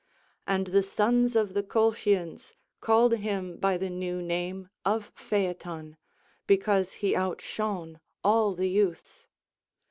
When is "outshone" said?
7.15-7.99